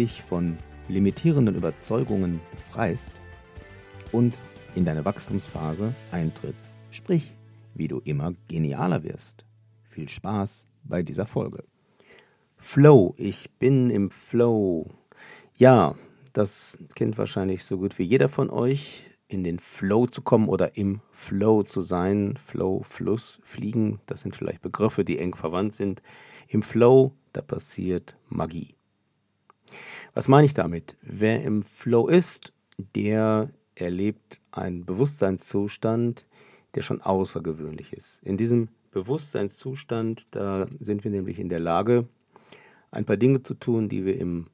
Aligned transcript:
dich 0.00 0.22
von 0.22 0.56
limitierenden 0.88 1.54
Überzeugungen 1.54 2.40
befreist 2.52 3.20
und 4.12 4.40
in 4.74 4.86
deine 4.86 5.04
Wachstumsphase 5.04 5.94
eintrittst, 6.10 6.78
sprich, 6.90 7.36
wie 7.74 7.86
du 7.86 8.00
immer 8.04 8.32
genialer 8.48 9.02
wirst. 9.02 9.44
Viel 9.82 10.08
Spaß 10.08 10.66
bei 10.84 11.02
dieser 11.02 11.26
Folge. 11.26 11.64
Flow, 12.56 13.14
ich 13.18 13.50
bin 13.58 13.90
im 13.90 14.10
Flow. 14.10 14.90
Ja, 15.58 15.96
das 16.32 16.78
kennt 16.94 17.18
wahrscheinlich 17.18 17.62
so 17.64 17.76
gut 17.76 17.98
wie 17.98 18.04
jeder 18.04 18.30
von 18.30 18.48
euch, 18.48 19.04
in 19.28 19.44
den 19.44 19.58
Flow 19.58 20.06
zu 20.06 20.22
kommen 20.22 20.48
oder 20.48 20.78
im 20.78 21.02
Flow 21.10 21.62
zu 21.62 21.82
sein. 21.82 22.38
Flow, 22.42 22.82
Fluss, 22.88 23.40
Fliegen, 23.44 24.00
das 24.06 24.22
sind 24.22 24.34
vielleicht 24.34 24.62
Begriffe, 24.62 25.04
die 25.04 25.18
eng 25.18 25.34
verwandt 25.34 25.74
sind. 25.74 26.00
Im 26.48 26.62
Flow, 26.62 27.12
da 27.34 27.42
passiert 27.42 28.16
Magie. 28.30 28.74
Was 30.14 30.28
meine 30.28 30.46
ich 30.46 30.54
damit? 30.54 30.96
Wer 31.02 31.42
im 31.42 31.62
Flow 31.62 32.08
ist, 32.08 32.52
der 32.94 33.50
erlebt 33.74 34.40
einen 34.50 34.84
Bewusstseinszustand, 34.84 36.26
der 36.74 36.82
schon 36.82 37.00
außergewöhnlich 37.00 37.92
ist. 37.92 38.20
In 38.24 38.36
diesem 38.36 38.68
Bewusstseinszustand, 38.90 40.26
da 40.32 40.66
sind 40.80 41.04
wir 41.04 41.10
nämlich 41.10 41.38
in 41.38 41.48
der 41.48 41.60
Lage, 41.60 42.08
ein 42.90 43.04
paar 43.04 43.16
Dinge 43.16 43.42
zu 43.42 43.54
tun, 43.54 43.88
die 43.88 44.04
wir 44.04 44.18
im 44.18 44.46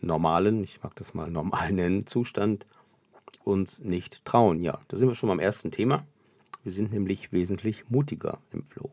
normalen, 0.00 0.62
ich 0.62 0.82
mag 0.82 0.96
das 0.96 1.12
mal 1.12 1.30
normal 1.30 1.72
nennen, 1.72 2.06
Zustand 2.06 2.66
uns 3.44 3.80
nicht 3.80 4.24
trauen. 4.24 4.60
Ja, 4.60 4.80
da 4.88 4.96
sind 4.96 5.08
wir 5.08 5.14
schon 5.14 5.28
beim 5.28 5.40
ersten 5.40 5.70
Thema. 5.70 6.06
Wir 6.62 6.72
sind 6.72 6.92
nämlich 6.92 7.32
wesentlich 7.32 7.90
mutiger 7.90 8.38
im 8.52 8.64
Flow. 8.64 8.90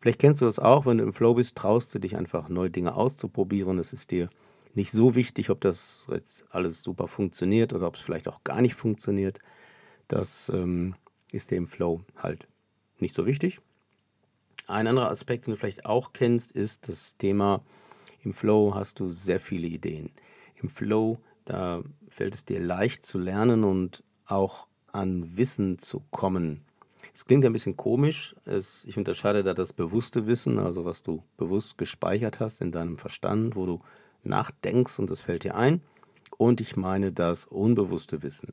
Vielleicht 0.00 0.20
kennst 0.20 0.40
du 0.40 0.46
das 0.46 0.58
auch, 0.58 0.86
wenn 0.86 0.98
du 0.98 1.04
im 1.04 1.12
Flow 1.12 1.34
bist, 1.34 1.56
traust 1.56 1.94
du 1.94 2.00
dich 2.00 2.16
einfach 2.16 2.48
neue 2.48 2.70
Dinge 2.70 2.94
auszuprobieren. 2.96 3.78
Es 3.78 3.92
ist 3.92 4.10
dir 4.10 4.28
nicht 4.74 4.92
so 4.92 5.14
wichtig, 5.14 5.50
ob 5.50 5.60
das 5.60 6.06
jetzt 6.10 6.44
alles 6.50 6.82
super 6.82 7.08
funktioniert 7.08 7.72
oder 7.72 7.86
ob 7.86 7.96
es 7.96 8.00
vielleicht 8.00 8.28
auch 8.28 8.42
gar 8.44 8.60
nicht 8.62 8.74
funktioniert. 8.74 9.38
Das 10.08 10.50
ähm, 10.50 10.94
ist 11.30 11.52
im 11.52 11.66
Flow 11.66 12.02
halt 12.16 12.46
nicht 12.98 13.14
so 13.14 13.26
wichtig. 13.26 13.60
Ein 14.66 14.86
anderer 14.86 15.10
Aspekt, 15.10 15.46
den 15.46 15.52
du 15.52 15.56
vielleicht 15.56 15.84
auch 15.84 16.12
kennst, 16.12 16.52
ist 16.52 16.88
das 16.88 17.16
Thema, 17.16 17.62
im 18.22 18.32
Flow 18.32 18.74
hast 18.74 19.00
du 19.00 19.10
sehr 19.10 19.40
viele 19.40 19.66
Ideen. 19.66 20.10
Im 20.62 20.68
Flow, 20.68 21.18
da 21.44 21.82
fällt 22.08 22.34
es 22.34 22.44
dir 22.44 22.60
leicht 22.60 23.04
zu 23.04 23.18
lernen 23.18 23.64
und 23.64 24.04
auch 24.26 24.68
an 24.92 25.36
Wissen 25.36 25.78
zu 25.78 26.02
kommen. 26.10 26.64
Es 27.12 27.24
klingt 27.26 27.44
ein 27.44 27.52
bisschen 27.52 27.76
komisch. 27.76 28.34
Es, 28.44 28.84
ich 28.84 28.96
unterscheide 28.96 29.42
da 29.42 29.52
das 29.54 29.72
bewusste 29.72 30.26
Wissen, 30.26 30.58
also 30.58 30.84
was 30.84 31.02
du 31.02 31.22
bewusst 31.36 31.76
gespeichert 31.76 32.40
hast 32.40 32.60
in 32.60 32.72
deinem 32.72 32.96
Verstand, 32.96 33.56
wo 33.56 33.66
du 33.66 33.80
nachdenkst 34.24 34.98
und 34.98 35.10
das 35.10 35.22
fällt 35.22 35.44
dir 35.44 35.54
ein. 35.54 35.80
Und 36.38 36.60
ich 36.60 36.76
meine 36.76 37.12
das 37.12 37.44
unbewusste 37.44 38.22
Wissen. 38.22 38.52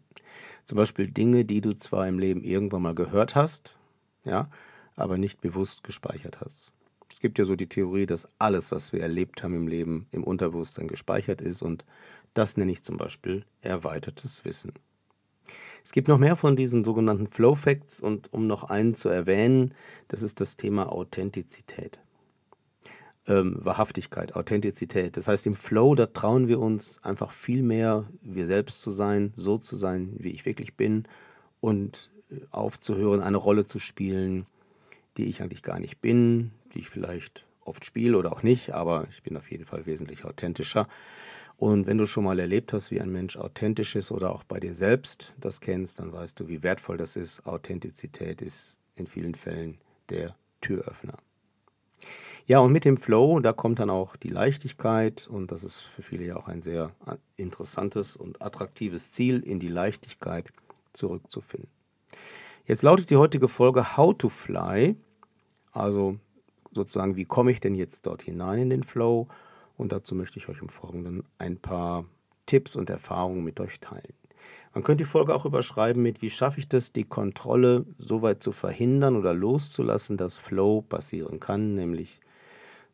Zum 0.66 0.76
Beispiel 0.76 1.10
Dinge, 1.10 1.46
die 1.46 1.62
du 1.62 1.74
zwar 1.74 2.08
im 2.08 2.20
Leben 2.20 2.44
irgendwann 2.44 2.84
mal 2.84 2.96
gehört 2.96 3.36
hast, 3.36 3.78
ja, 4.24 4.50
aber 4.96 5.18
nicht 5.18 5.42
bewusst 5.42 5.84
gespeichert 5.84 6.42
hast. 6.42 6.72
Es 7.12 7.20
gibt 7.20 7.40
ja 7.40 7.46
so 7.46 7.56
die 7.56 7.68
Theorie, 7.68 8.06
dass 8.06 8.28
alles, 8.38 8.72
was 8.72 8.94
wir 8.94 9.02
erlebt 9.02 9.42
haben 9.42 9.56
im 9.56 9.68
Leben, 9.68 10.08
im 10.12 10.24
Unterbewusstsein 10.24 10.88
gespeichert 10.88 11.42
ist 11.42 11.62
und 11.62 11.84
das 12.34 12.58
nenne 12.58 12.72
ich 12.72 12.84
zum 12.84 12.98
Beispiel 12.98 13.44
erweitertes 13.62 14.46
Wissen. 14.46 14.74
Es 15.84 15.92
gibt 15.92 16.08
noch 16.08 16.20
mehr 16.20 16.36
von 16.36 16.56
diesen 16.56 16.84
sogenannten 16.84 17.28
Flow 17.28 17.56
Facts 17.56 18.00
und 18.00 18.32
um 18.32 18.46
noch 18.46 18.66
einen 18.66 18.94
zu 18.94 19.10
erwähnen, 19.10 19.74
das 20.10 20.22
ist 20.22 20.40
das 20.40 20.58
Thema 20.58 20.92
Authentizität 20.92 22.00
ähm, 23.30 23.58
Wahrhaftigkeit, 23.60 24.36
Authentizität. 24.36 25.16
Das 25.16 25.28
heißt, 25.28 25.48
im 25.48 25.54
Flow, 25.54 25.96
da 25.96 26.08
trauen 26.08 26.48
wir 26.48 26.60
uns 26.60 27.02
einfach 27.04 27.32
viel 27.32 27.62
mehr, 27.62 28.06
wir 28.22 28.46
selbst 28.46 28.82
zu 28.82 28.92
sein, 28.92 29.32
so 29.36 29.58
zu 29.58 29.78
sein, 29.78 30.16
wie 30.18 30.32
ich 30.32 30.46
wirklich 30.46 30.76
bin 30.76 31.08
und 31.62 32.12
äh, 32.32 32.40
aufzuhören, 32.52 33.22
eine 33.22 33.38
Rolle 33.38 33.66
zu 33.66 33.80
spielen, 33.80 34.46
die 35.18 35.26
ich 35.26 35.42
eigentlich 35.42 35.64
gar 35.64 35.80
nicht 35.80 36.02
bin, 36.02 36.52
die 36.74 36.80
ich 36.80 36.90
vielleicht 36.90 37.46
oft 37.64 37.86
spiele 37.86 38.18
oder 38.18 38.32
auch 38.32 38.44
nicht, 38.44 38.74
aber 38.74 39.08
ich 39.10 39.22
bin 39.22 39.38
auf 39.38 39.52
jeden 39.52 39.66
Fall 39.66 39.86
wesentlich 39.86 40.26
authentischer. 40.26 40.88
Und 41.56 41.88
wenn 41.88 41.98
du 41.98 42.06
schon 42.06 42.24
mal 42.24 42.40
erlebt 42.40 42.74
hast, 42.74 42.90
wie 42.90 43.02
ein 43.02 43.12
Mensch 43.12 43.36
authentisch 43.36 43.96
ist 43.96 44.12
oder 44.12 44.34
auch 44.34 44.44
bei 44.44 44.60
dir 44.60 44.74
selbst 44.74 45.36
das 45.40 45.60
kennst, 45.60 46.00
dann 46.00 46.14
weißt 46.14 46.40
du, 46.40 46.48
wie 46.48 46.64
wertvoll 46.64 46.98
das 46.98 47.16
ist. 47.18 47.46
Authentizität 47.46 48.42
ist 48.42 48.80
in 48.96 49.08
vielen 49.08 49.36
Fällen 49.36 49.78
der 50.10 50.36
Türöffner. 50.62 51.18
Ja, 52.50 52.62
und 52.62 52.72
mit 52.72 52.84
dem 52.84 52.98
Flow, 52.98 53.40
da 53.42 53.54
kommt 53.54 53.78
dann 53.78 53.92
auch 53.92 54.16
die 54.16 54.30
Leichtigkeit 54.30 55.28
und 55.32 55.52
das 55.52 55.64
ist 55.64 55.82
für 55.82 56.02
viele 56.02 56.26
ja 56.26 56.36
auch 56.36 56.48
ein 56.48 56.64
sehr 56.64 56.90
äh, 57.06 57.16
interessantes 57.36 58.18
und 58.18 58.42
attraktives 58.42 59.12
Ziel, 59.12 59.42
in 59.42 59.60
die 59.60 59.68
Leichtigkeit 59.68 60.52
zurückzufinden. 60.92 61.70
Jetzt 62.66 62.82
lautet 62.82 63.12
die 63.12 63.18
heutige 63.18 63.48
Folge 63.48 63.96
How 63.96 64.18
to 64.18 64.30
Fly, 64.30 64.96
also 65.74 66.16
sozusagen, 66.72 67.18
wie 67.18 67.26
komme 67.26 67.52
ich 67.52 67.60
denn 67.60 67.76
jetzt 67.76 68.08
dort 68.08 68.24
hinein 68.24 68.64
in 68.64 68.70
den 68.72 68.82
Flow? 68.82 69.28
Und 69.78 69.92
dazu 69.92 70.16
möchte 70.16 70.40
ich 70.40 70.50
euch 70.50 70.60
im 70.60 70.70
Folgenden 70.70 71.26
ein 71.38 71.58
paar 71.58 72.06
Tipps 72.48 72.76
und 72.76 72.90
Erfahrungen 72.90 73.44
mit 73.44 73.60
euch 73.60 73.80
teilen. 73.80 74.16
Man 74.74 74.84
könnte 74.84 75.04
die 75.04 75.10
Folge 75.10 75.36
auch 75.36 75.46
überschreiben 75.46 76.02
mit, 76.02 76.24
wie 76.24 76.32
schaffe 76.32 76.58
ich 76.58 76.68
das, 76.68 76.94
die 76.94 77.04
Kontrolle 77.04 77.86
so 78.00 78.24
weit 78.24 78.42
zu 78.42 78.52
verhindern 78.52 79.16
oder 79.18 79.36
loszulassen, 79.36 80.18
dass 80.18 80.40
Flow 80.40 80.82
passieren 80.82 81.40
kann, 81.40 81.76
nämlich 81.76 82.20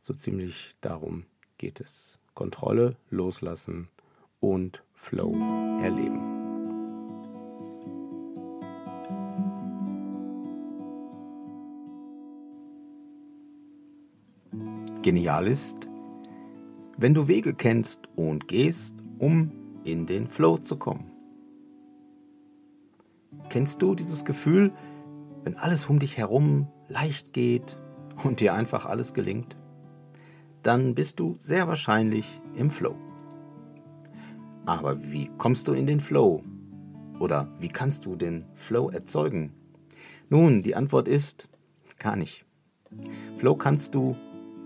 so 0.06 0.14
ziemlich 0.14 0.76
darum 0.82 1.26
geht 1.58 1.80
es. 1.80 2.20
Kontrolle 2.36 2.96
loslassen 3.10 3.90
und 4.40 4.84
Flow 4.94 5.34
erleben. 5.82 6.22
Genial 15.02 15.48
ist, 15.48 15.90
wenn 16.98 17.16
du 17.16 17.28
Wege 17.28 17.56
kennst 17.56 18.02
und 18.16 18.48
gehst, 18.48 18.94
um 19.18 19.52
in 19.86 20.06
den 20.06 20.28
Flow 20.28 20.60
zu 20.60 20.78
kommen. 20.78 21.12
Kennst 23.50 23.82
du 23.82 23.96
dieses 23.96 24.24
Gefühl, 24.24 24.72
wenn 25.44 25.56
alles 25.56 25.88
um 25.88 25.98
dich 25.98 26.16
herum 26.16 26.68
leicht 26.90 27.34
geht 27.34 27.80
und 28.24 28.40
dir 28.40 28.54
einfach 28.54 28.86
alles 28.86 29.16
gelingt? 29.16 29.58
Dann 30.66 30.96
bist 30.96 31.20
du 31.20 31.36
sehr 31.40 31.68
wahrscheinlich 31.68 32.42
im 32.56 32.72
Flow. 32.72 32.96
Aber 34.66 35.12
wie 35.12 35.30
kommst 35.38 35.68
du 35.68 35.74
in 35.74 35.86
den 35.86 36.00
Flow? 36.00 36.44
Oder 37.20 37.48
wie 37.60 37.70
kannst 37.70 38.06
du 38.06 38.16
den 38.16 38.46
Flow 38.56 38.90
erzeugen? 38.90 39.54
Nun, 40.30 40.64
die 40.64 40.76
Antwort 40.76 41.08
ist 41.08 41.50
gar 42.00 42.16
nicht. 42.16 42.46
Flow 43.38 43.56
kannst 43.56 43.94
du 43.94 44.16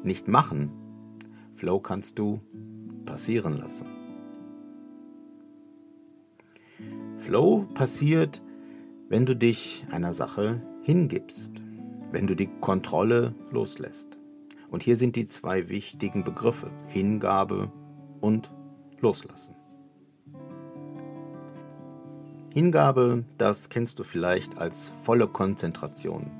nicht 0.01 0.29
machen. 0.29 0.71
Flow 1.51 1.81
kannst 1.81 2.17
du 2.17 2.39
passieren 3.05 3.57
lassen. 3.57 3.87
Flow 7.17 7.67
passiert, 7.73 8.41
wenn 9.09 9.25
du 9.25 9.35
dich 9.35 9.83
einer 9.91 10.13
Sache 10.13 10.61
hingibst, 10.81 11.51
wenn 12.11 12.25
du 12.25 12.35
die 12.35 12.49
Kontrolle 12.61 13.35
loslässt. 13.51 14.18
Und 14.69 14.83
hier 14.83 14.95
sind 14.95 15.15
die 15.15 15.27
zwei 15.27 15.69
wichtigen 15.69 16.23
Begriffe 16.23 16.71
Hingabe 16.87 17.71
und 18.21 18.51
Loslassen. 18.99 19.55
Hingabe, 22.53 23.25
das 23.37 23.69
kennst 23.69 23.99
du 23.99 24.03
vielleicht 24.03 24.57
als 24.57 24.93
volle 25.03 25.27
Konzentration. 25.27 26.31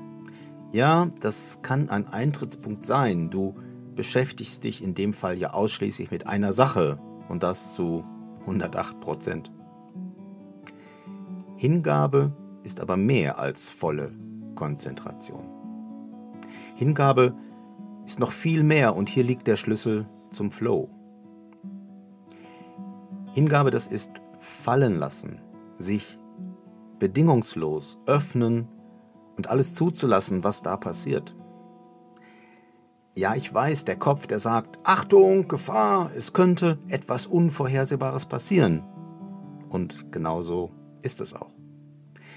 Ja, 0.71 1.09
das 1.21 1.59
kann 1.61 1.89
ein 1.89 2.07
Eintrittspunkt 2.07 2.85
sein. 2.85 3.29
Du 3.29 3.55
beschäftigst 3.95 4.63
dich 4.63 4.83
in 4.83 4.93
dem 4.93 5.13
Fall 5.13 5.37
ja 5.37 5.53
ausschließlich 5.53 6.11
mit 6.11 6.27
einer 6.27 6.53
Sache 6.53 6.99
und 7.27 7.43
das 7.43 7.73
zu 7.73 8.03
108 8.41 8.99
Prozent. 8.99 9.51
Hingabe 11.57 12.31
ist 12.63 12.79
aber 12.79 12.97
mehr 12.97 13.39
als 13.39 13.69
volle 13.69 14.11
Konzentration. 14.55 15.45
Hingabe 16.75 17.25
ist 17.27 17.48
noch 18.17 18.31
viel 18.31 18.63
mehr 18.63 18.95
und 18.95 19.09
hier 19.09 19.23
liegt 19.23 19.45
der 19.45 19.57
Schlüssel 19.57 20.07
zum 20.31 20.51
Flow. 20.51 20.89
Hingabe, 23.33 23.69
das 23.69 23.87
ist 23.87 24.21
fallen 24.39 24.97
lassen, 24.97 25.41
sich 25.77 26.17
bedingungslos 26.97 27.99
öffnen 28.07 28.67
und 29.37 29.47
alles 29.47 29.75
zuzulassen, 29.75 30.43
was 30.43 30.61
da 30.61 30.77
passiert. 30.77 31.35
Ja, 33.15 33.35
ich 33.35 33.53
weiß, 33.53 33.85
der 33.85 33.97
Kopf, 33.97 34.27
der 34.27 34.39
sagt, 34.39 34.79
Achtung, 34.83 35.47
Gefahr, 35.47 36.11
es 36.15 36.33
könnte 36.33 36.79
etwas 36.87 37.27
Unvorhersehbares 37.27 38.25
passieren. 38.25 38.83
Und 39.69 40.11
genauso 40.11 40.71
ist 41.01 41.21
es 41.21 41.33
auch. 41.33 41.53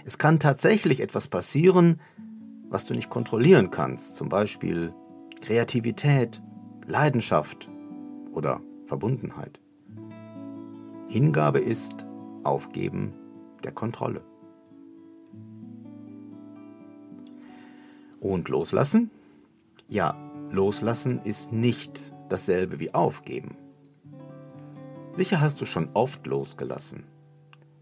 Es 0.05 0.19
kann 0.19 0.41
tatsächlich 0.41 1.01
etwas 1.01 1.29
passieren, 1.29 2.01
was 2.69 2.87
du 2.87 2.95
nicht 2.95 3.11
kontrollieren 3.11 3.71
kannst, 3.71 4.17
zum 4.17 4.29
Beispiel 4.29 4.93
Kreativität, 5.43 6.41
Leidenschaft 6.87 7.69
oder 8.33 8.61
Verbundenheit. 8.85 9.61
Hingabe 11.09 11.59
ist 11.59 12.07
Aufgeben 12.45 13.13
der 13.65 13.73
Kontrolle. 13.73 14.23
Und 18.21 18.49
loslassen? 18.49 19.11
Ja, 19.89 20.17
loslassen 20.51 21.21
ist 21.25 21.53
nicht 21.53 22.01
dasselbe 22.29 22.79
wie 22.79 22.95
aufgeben. 22.95 23.57
Sicher 25.11 25.41
hast 25.41 25.61
du 25.61 25.67
schon 25.67 25.89
oft 25.93 26.25
losgelassen. 26.25 27.05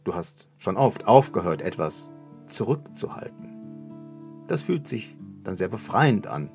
Du 0.04 0.14
hast 0.14 0.48
schon 0.56 0.78
oft 0.78 1.06
aufgehört, 1.06 1.60
etwas 1.60 2.10
zurückzuhalten. 2.46 4.44
Das 4.46 4.62
fühlt 4.62 4.88
sich 4.88 5.16
dann 5.44 5.58
sehr 5.58 5.68
befreiend 5.68 6.26
an, 6.26 6.50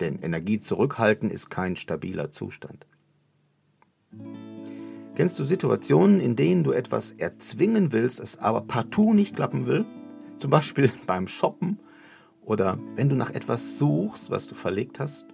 denn 0.00 0.18
Energie 0.20 0.58
zurückhalten 0.58 1.30
ist 1.30 1.50
kein 1.50 1.76
stabiler 1.76 2.30
Zustand. 2.30 2.86
Kennst 5.14 5.38
du 5.38 5.44
Situationen, 5.44 6.20
in 6.20 6.36
denen 6.36 6.62
du 6.62 6.72
etwas 6.72 7.12
erzwingen 7.12 7.92
willst, 7.92 8.20
es 8.20 8.38
aber 8.38 8.60
partout 8.60 9.14
nicht 9.14 9.34
klappen 9.34 9.66
will? 9.66 9.86
Zum 10.38 10.50
Beispiel 10.50 10.90
beim 11.06 11.26
Shoppen 11.26 11.80
oder 12.42 12.78
wenn 12.94 13.08
du 13.08 13.16
nach 13.16 13.30
etwas 13.30 13.78
suchst, 13.78 14.30
was 14.30 14.46
du 14.46 14.54
verlegt 14.54 15.00
hast? 15.00 15.26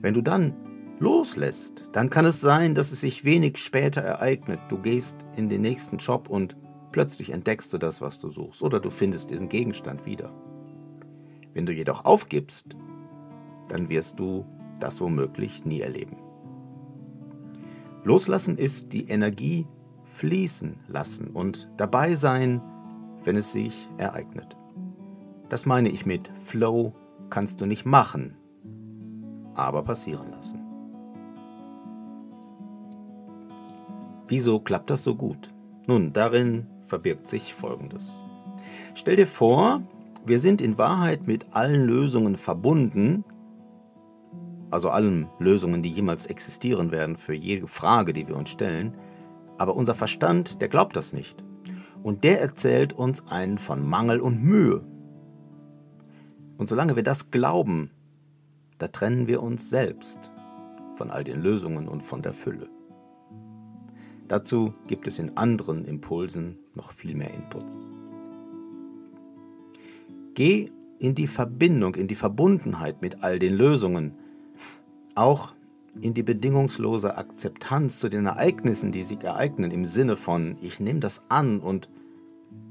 Wenn 0.00 0.14
du 0.14 0.20
dann 0.20 0.54
loslässt, 0.98 1.84
dann 1.92 2.10
kann 2.10 2.24
es 2.24 2.40
sein, 2.40 2.74
dass 2.74 2.92
es 2.92 3.00
sich 3.00 3.24
wenig 3.24 3.56
später 3.56 4.00
ereignet. 4.02 4.60
Du 4.68 4.78
gehst 4.78 5.16
in 5.36 5.48
den 5.48 5.62
nächsten 5.62 5.98
Shop 5.98 6.28
und 6.28 6.56
plötzlich 6.92 7.30
entdeckst 7.30 7.72
du 7.72 7.78
das, 7.78 8.00
was 8.00 8.18
du 8.18 8.28
suchst, 8.28 8.62
oder 8.62 8.80
du 8.80 8.90
findest 8.90 9.30
diesen 9.30 9.48
Gegenstand 9.48 10.04
wieder. 10.04 10.32
Wenn 11.54 11.66
du 11.66 11.72
jedoch 11.72 12.04
aufgibst, 12.04 12.76
dann 13.68 13.88
wirst 13.88 14.18
du 14.18 14.44
das 14.78 15.00
womöglich 15.00 15.64
nie 15.64 15.80
erleben. 15.80 16.16
Loslassen 18.04 18.56
ist 18.56 18.92
die 18.92 19.08
Energie 19.08 19.66
fließen 20.04 20.76
lassen 20.88 21.28
und 21.28 21.70
dabei 21.76 22.14
sein, 22.14 22.60
wenn 23.24 23.36
es 23.36 23.52
sich 23.52 23.88
ereignet. 23.98 24.56
Das 25.48 25.66
meine 25.66 25.88
ich 25.88 26.06
mit 26.06 26.30
Flow 26.40 26.94
kannst 27.28 27.60
du 27.60 27.66
nicht 27.66 27.84
machen, 27.84 28.36
aber 29.54 29.82
passieren 29.82 30.30
lassen. 30.30 30.60
Wieso 34.28 34.60
klappt 34.60 34.90
das 34.90 35.02
so 35.02 35.14
gut? 35.16 35.52
Nun, 35.86 36.12
darin 36.12 36.66
verbirgt 36.86 37.28
sich 37.28 37.52
Folgendes. 37.52 38.22
Stell 38.94 39.16
dir 39.16 39.26
vor, 39.26 39.82
wir 40.24 40.38
sind 40.38 40.60
in 40.60 40.78
Wahrheit 40.78 41.26
mit 41.26 41.46
allen 41.52 41.84
Lösungen 41.84 42.36
verbunden, 42.36 43.24
also 44.70 44.90
allen 44.90 45.28
Lösungen, 45.38 45.82
die 45.82 45.90
jemals 45.90 46.26
existieren 46.26 46.92
werden 46.92 47.16
für 47.16 47.34
jede 47.34 47.66
Frage, 47.66 48.12
die 48.12 48.28
wir 48.28 48.36
uns 48.36 48.50
stellen, 48.50 48.96
aber 49.58 49.74
unser 49.74 49.94
Verstand, 49.94 50.60
der 50.60 50.68
glaubt 50.68 50.96
das 50.96 51.12
nicht. 51.12 51.42
Und 52.02 52.24
der 52.24 52.40
erzählt 52.40 52.92
uns 52.92 53.26
einen 53.26 53.58
von 53.58 53.86
Mangel 53.86 54.20
und 54.20 54.42
Mühe. 54.42 54.82
Und 56.56 56.68
solange 56.68 56.96
wir 56.96 57.02
das 57.02 57.30
glauben, 57.30 57.90
da 58.78 58.88
trennen 58.88 59.26
wir 59.26 59.42
uns 59.42 59.68
selbst 59.68 60.30
von 60.94 61.10
all 61.10 61.24
den 61.24 61.40
Lösungen 61.40 61.88
und 61.88 62.02
von 62.02 62.22
der 62.22 62.32
Fülle. 62.32 62.68
Dazu 64.28 64.72
gibt 64.86 65.08
es 65.08 65.18
in 65.18 65.36
anderen 65.36 65.84
Impulsen 65.84 66.58
noch 66.74 66.92
viel 66.92 67.16
mehr 67.16 67.34
Inputs. 67.34 67.88
Geh 70.34 70.70
in 70.98 71.14
die 71.14 71.26
Verbindung, 71.26 71.94
in 71.94 72.08
die 72.08 72.14
Verbundenheit 72.14 73.02
mit 73.02 73.22
all 73.22 73.38
den 73.38 73.54
Lösungen, 73.54 74.14
auch 75.14 75.54
in 76.00 76.14
die 76.14 76.22
bedingungslose 76.22 77.16
Akzeptanz 77.16 77.98
zu 77.98 78.08
den 78.08 78.26
Ereignissen, 78.26 78.92
die 78.92 79.02
sich 79.02 79.22
ereignen, 79.24 79.70
im 79.70 79.84
Sinne 79.84 80.16
von, 80.16 80.56
ich 80.62 80.78
nehme 80.78 81.00
das 81.00 81.22
an 81.28 81.60
und 81.60 81.88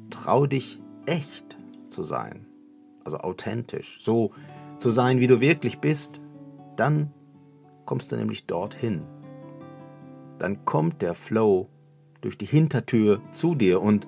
trau 0.10 0.46
dich 0.46 0.82
echt 1.06 1.58
zu 1.90 2.04
sein. 2.04 2.46
Also 3.04 3.18
authentisch, 3.18 3.98
so 4.02 4.32
zu 4.78 4.90
sein, 4.90 5.20
wie 5.20 5.28
du 5.28 5.42
wirklich 5.42 5.80
bist, 5.80 6.22
dann 6.76 7.12
kommst 7.86 8.12
du 8.12 8.16
nämlich 8.16 8.46
dorthin. 8.46 9.02
Dann 10.38 10.64
kommt 10.64 11.02
der 11.02 11.16
Flow 11.16 11.68
durch 12.22 12.38
die 12.38 12.46
Hintertür 12.46 13.22
zu 13.32 13.56
dir 13.56 13.82
und, 13.82 14.08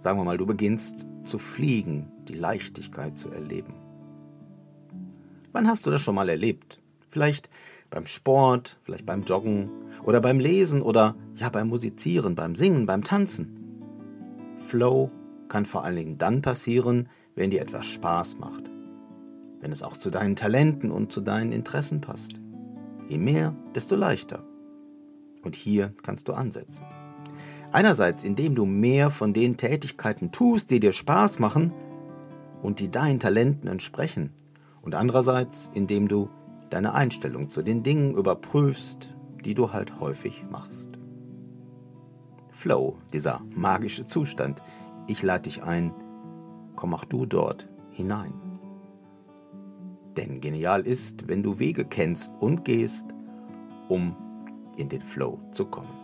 sagen 0.00 0.18
wir 0.18 0.24
mal, 0.24 0.38
du 0.38 0.46
beginnst 0.46 1.06
zu 1.24 1.38
fliegen, 1.38 2.10
die 2.28 2.34
Leichtigkeit 2.34 3.16
zu 3.16 3.30
erleben. 3.30 3.74
Wann 5.52 5.68
hast 5.68 5.86
du 5.86 5.90
das 5.90 6.00
schon 6.00 6.14
mal 6.14 6.28
erlebt? 6.28 6.80
Vielleicht 7.08 7.48
beim 7.90 8.06
Sport, 8.06 8.78
vielleicht 8.82 9.06
beim 9.06 9.22
Joggen 9.22 9.70
oder 10.04 10.20
beim 10.20 10.40
Lesen 10.40 10.82
oder 10.82 11.14
ja 11.36 11.48
beim 11.48 11.68
Musizieren, 11.68 12.34
beim 12.34 12.56
Singen, 12.56 12.86
beim 12.86 13.04
Tanzen. 13.04 13.56
Flow 14.56 15.10
kann 15.48 15.66
vor 15.66 15.84
allen 15.84 15.96
Dingen 15.96 16.18
dann 16.18 16.42
passieren, 16.42 17.08
wenn 17.36 17.50
dir 17.50 17.60
etwas 17.60 17.86
Spaß 17.86 18.38
macht, 18.38 18.70
wenn 19.60 19.70
es 19.70 19.82
auch 19.82 19.96
zu 19.96 20.10
deinen 20.10 20.36
Talenten 20.36 20.90
und 20.90 21.12
zu 21.12 21.20
deinen 21.20 21.52
Interessen 21.52 22.00
passt. 22.00 22.40
Je 23.08 23.18
mehr, 23.18 23.54
desto 23.74 23.94
leichter. 23.96 24.42
Und 25.42 25.54
hier 25.56 25.94
kannst 26.02 26.26
du 26.28 26.32
ansetzen. 26.32 26.84
Einerseits, 27.74 28.22
indem 28.22 28.54
du 28.54 28.66
mehr 28.66 29.10
von 29.10 29.32
den 29.32 29.56
Tätigkeiten 29.56 30.30
tust, 30.30 30.70
die 30.70 30.78
dir 30.78 30.92
Spaß 30.92 31.40
machen 31.40 31.72
und 32.62 32.78
die 32.78 32.88
deinen 32.88 33.18
Talenten 33.18 33.68
entsprechen. 33.68 34.32
Und 34.80 34.94
andererseits, 34.94 35.70
indem 35.74 36.06
du 36.06 36.30
deine 36.70 36.94
Einstellung 36.94 37.48
zu 37.48 37.62
den 37.62 37.82
Dingen 37.82 38.14
überprüfst, 38.14 39.12
die 39.44 39.54
du 39.54 39.72
halt 39.72 39.98
häufig 39.98 40.44
machst. 40.48 40.88
Flow, 42.50 42.96
dieser 43.12 43.40
magische 43.56 44.06
Zustand. 44.06 44.62
Ich 45.08 45.24
lade 45.24 45.42
dich 45.42 45.64
ein, 45.64 45.92
komm 46.76 46.94
auch 46.94 47.04
du 47.04 47.26
dort 47.26 47.68
hinein. 47.90 48.34
Denn 50.16 50.40
genial 50.40 50.82
ist, 50.82 51.26
wenn 51.26 51.42
du 51.42 51.58
Wege 51.58 51.84
kennst 51.84 52.30
und 52.38 52.64
gehst, 52.64 53.06
um 53.88 54.14
in 54.76 54.88
den 54.88 55.00
Flow 55.00 55.40
zu 55.50 55.64
kommen. 55.64 56.03